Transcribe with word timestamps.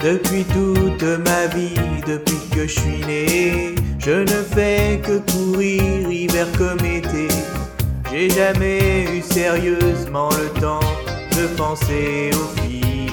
Depuis 0.00 0.44
toute 0.44 1.02
ma 1.02 1.46
vie, 1.48 1.74
depuis 2.06 2.38
que 2.54 2.68
je 2.68 2.80
suis 2.80 3.04
né, 3.04 3.74
je 3.98 4.12
ne 4.12 4.42
fais 4.54 5.00
que 5.02 5.18
courir 5.32 5.82
hiver 6.08 6.46
comme 6.56 6.84
été. 6.86 7.26
J'ai 8.10 8.30
jamais 8.30 9.06
eu 9.12 9.22
sérieusement 9.22 10.28
le 10.30 10.60
temps 10.60 10.88
de 11.36 11.48
penser 11.56 12.30
aux 12.32 12.60
filles. 12.60 13.10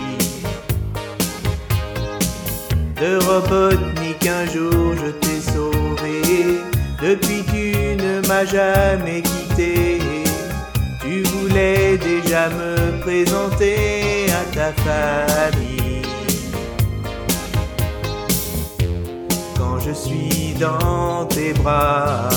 De 3.01 3.17
Robotnik 3.25 4.27
un 4.27 4.45
jour 4.45 4.93
je 4.95 5.11
t'ai 5.11 5.41
sauvé, 5.41 6.61
depuis 7.01 7.43
tu 7.49 7.95
ne 7.97 8.27
m'as 8.27 8.45
jamais 8.45 9.23
quitté. 9.23 9.97
Tu 11.01 11.23
voulais 11.23 11.97
déjà 11.97 12.49
me 12.49 13.01
présenter 13.01 14.27
à 14.29 14.55
ta 14.55 14.71
famille. 14.83 15.84
Je 19.85 19.93
suis 19.93 20.53
dans 20.59 21.25
tes 21.25 21.53
bras, 21.53 22.29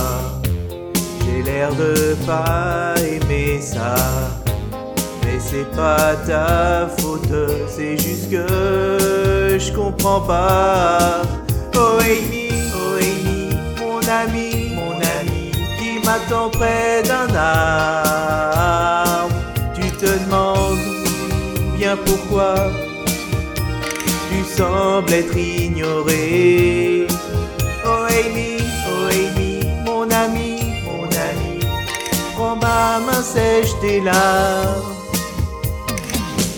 j'ai 1.25 1.43
l'air 1.43 1.75
de 1.75 2.15
pas 2.27 2.95
aimer 3.01 3.59
ça. 3.61 3.97
Mais 5.25 5.39
c'est 5.39 5.71
pas 5.75 6.15
ta 6.27 6.89
faute, 6.99 7.33
c'est 7.69 7.97
juste 7.97 8.31
que 8.31 9.57
je 9.59 9.73
comprends 9.73 10.21
pas. 10.21 11.23
Oh 11.75 11.99
Amy, 12.01 12.51
oh 12.75 12.99
Amy, 12.99 13.57
mon 13.81 14.01
ami, 14.23 14.75
mon 14.75 14.93
ami, 14.93 15.53
qui 15.79 15.99
m'attend 16.05 16.51
près 16.51 17.03
d'un 17.03 17.35
arbre. 17.35 19.35
Tu 19.75 19.91
te 19.93 20.07
demandes 20.07 20.79
bien 21.79 21.97
pourquoi 22.05 22.55
tu 24.59 24.65
sembles 24.65 25.13
être 25.13 25.37
ignoré. 25.37 27.07
Oh 27.85 28.07
Amy, 28.11 28.59
oh 28.89 29.09
Amy, 29.11 29.61
mon 29.85 30.03
ami, 30.11 30.83
mon 30.85 31.05
ami, 31.05 31.61
prends 32.35 32.57
ma 32.57 32.99
main, 33.07 33.23
sèche 33.23 33.79
tes 33.81 34.01
larmes. 34.01 34.83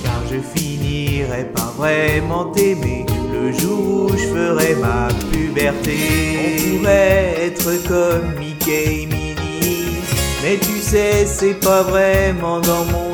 Car 0.02 0.22
je 0.30 0.38
finirai 0.38 1.44
par 1.54 1.72
vraiment 1.72 2.46
t'aimer 2.46 3.04
le 3.32 3.52
jour 3.52 4.06
où 4.06 4.16
je 4.16 4.26
ferai 4.34 4.74
ma 4.76 5.08
puberté. 5.30 5.98
On 6.38 6.78
pourrait 6.78 7.34
être 7.48 7.86
comme 7.86 8.38
Mickey 8.38 9.02
et 9.02 9.06
Minnie, 9.06 10.00
mais 10.42 10.56
tu 10.56 10.80
sais, 10.80 11.26
c'est 11.26 11.60
pas 11.60 11.82
vraiment 11.82 12.60
dans 12.60 12.84
mon. 12.86 13.09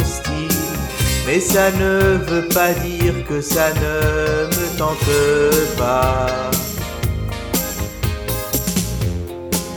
Mais 1.27 1.41
ça 1.41 1.73
ne 1.73 2.19
veut 2.25 2.49
pas 2.55 2.73
dire 2.73 3.15
que 3.29 3.41
ça 3.41 3.71
ne 3.75 4.47
me 4.47 4.79
tente 4.79 5.77
pas. 5.77 6.27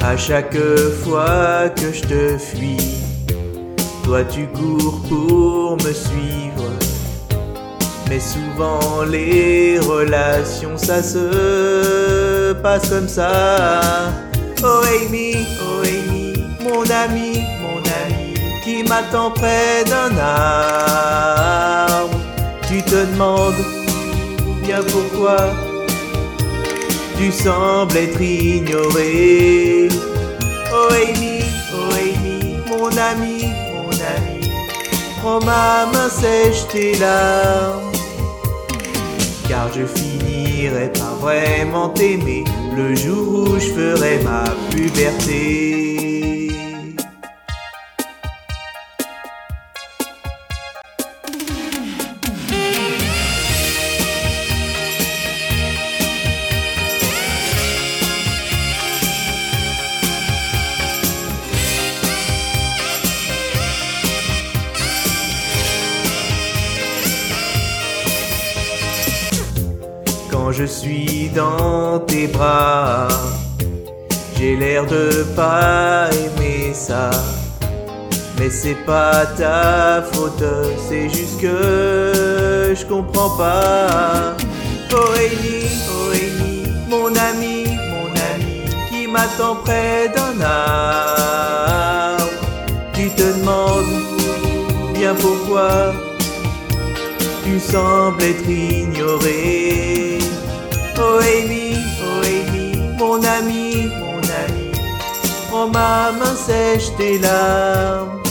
À 0.02 0.16
chaque 0.16 0.58
fois 1.04 1.70
que 1.70 1.92
je 1.92 2.02
te 2.02 2.38
fuis, 2.38 3.02
toi 4.04 4.24
tu 4.24 4.48
cours 4.48 5.02
pour 5.10 5.78
me 5.78 5.92
suivre? 5.92 6.70
Mais 8.10 8.20
souvent 8.20 9.04
les 9.04 9.80
relations 9.80 10.78
ça 10.78 11.02
se 11.02 12.54
passe 12.62 12.90
comme 12.90 13.08
ça. 13.08 13.82
Oh 14.64 14.82
Amy, 15.02 15.36
oh 15.62 15.82
Amy, 15.84 16.34
mon 16.62 16.84
ami, 16.90 17.44
mon 17.62 17.89
qui 18.70 18.84
m'attend 18.84 19.32
près 19.32 19.84
d'un 19.86 20.16
arbre. 20.18 22.18
Tu 22.68 22.84
te 22.84 23.06
demandes 23.12 23.64
bien 24.64 24.82
pourquoi 24.92 25.38
tu 27.18 27.32
sembles 27.32 27.98
être 27.98 28.22
ignoré. 28.22 29.90
Oh 30.72 30.90
Amy, 30.92 31.40
oh 31.74 31.94
Amy, 32.06 32.58
mon 32.70 32.92
ami, 33.12 33.40
mon 33.74 33.98
ami, 34.16 34.42
prends 35.20 35.44
ma 35.44 35.88
main, 35.92 36.10
sèche 36.10 36.68
tes 36.72 36.94
larmes. 37.00 37.92
Car 39.48 39.68
je 39.74 39.86
finirai 39.86 40.92
par 41.00 41.16
vraiment 41.16 41.90
t'aimer 41.90 42.44
le 42.78 42.96
jour 42.96 43.50
où 43.50 43.60
je 43.60 43.70
ferai 43.78 44.20
ma 44.24 44.44
puberté. 44.70 45.79
Quand 70.32 70.52
je 70.52 70.66
suis 70.66 71.30
dans 71.34 72.00
tes 72.00 72.28
bras, 72.28 73.08
j'ai 74.38 74.56
l'air 74.56 74.86
de 74.86 75.24
pas 75.36 76.10
aimer 76.12 76.74
ça. 76.74 77.10
Mais 78.38 78.50
c'est 78.50 78.86
pas 78.86 79.26
ta 79.26 80.02
faute, 80.12 80.44
c'est 80.88 81.10
juste 81.10 81.42
que 81.42 82.74
je 82.74 82.86
comprends 82.86 83.36
pas. 83.38 84.36
Oh 84.92 85.14
Amy, 85.16 86.64
mon 86.90 87.08
ami, 87.08 87.66
mon 87.92 88.10
ami, 88.34 88.62
qui 88.90 89.08
m'attend 89.08 89.56
près 89.64 90.10
d'un 90.10 90.40
arbre. 90.42 92.26
Tu 92.94 93.10
te 93.10 93.24
demandes 93.40 93.86
bien 94.94 95.16
pourquoi 95.16 95.94
tu 97.44 97.60
sembles 97.60 98.24
être 98.24 98.50
ignoré. 98.50 100.19
Oh 101.02 101.22
Amy, 101.22 101.76
oh 102.04 102.22
Amy, 102.24 102.78
mon 102.98 103.24
ami, 103.24 103.88
mon 104.00 104.22
ami, 104.44 104.72
prends 105.50 105.70
ma 105.70 106.12
main, 106.12 106.36
sèche 106.36 106.96
tes 106.98 107.18
larmes. 107.20 108.22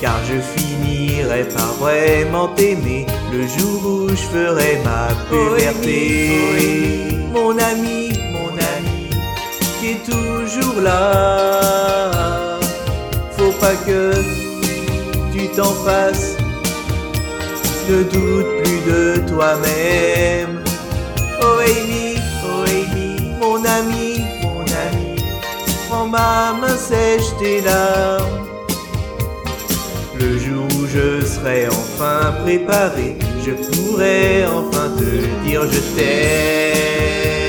Car 0.00 0.18
je 0.28 0.40
finirai 0.40 1.44
par 1.54 1.72
vraiment 1.74 2.48
t'aimer 2.48 3.06
le 3.32 3.46
jour 3.46 3.80
où 3.84 4.08
je 4.08 4.26
ferai 4.34 4.80
ma 4.84 5.08
puberté. 5.28 6.30
Mon 7.32 7.56
ami, 7.58 8.12
mon 8.32 8.52
ami, 8.74 9.10
qui 9.78 9.90
est 9.92 10.04
toujours 10.04 10.80
là. 10.82 12.58
Faut 13.36 13.52
pas 13.60 13.76
que 13.86 14.12
tu 15.32 15.48
t'en 15.56 15.72
fasses 15.84 16.36
ne 17.90 18.02
doute 18.04 18.46
plus 18.62 18.80
de 18.92 19.28
toi-même. 19.28 20.69
Oh 21.42 21.60
Amy, 21.60 22.16
oh 22.44 22.64
Amy, 22.66 23.16
mon 23.40 23.64
ami, 23.64 24.24
mon 24.42 24.60
ami, 24.60 25.22
prends 25.88 26.06
ma 26.06 26.52
main, 26.60 26.76
sèche 26.76 27.36
tes 27.38 27.60
larmes. 27.62 28.46
Le 30.18 30.38
jour 30.38 30.66
où 30.78 30.86
je 30.86 31.24
serai 31.24 31.66
enfin 31.68 32.32
préparé, 32.42 33.16
je 33.44 33.52
pourrai 33.52 34.44
enfin 34.46 34.90
te 34.98 35.44
dire 35.44 35.62
je 35.70 35.80
t'aime. 35.96 37.39